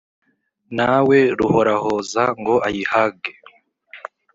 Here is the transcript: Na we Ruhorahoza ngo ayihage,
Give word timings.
Na 0.77 0.87
we 1.07 1.17
Ruhorahoza 1.37 2.23
ngo 2.39 2.55
ayihage, 2.67 3.33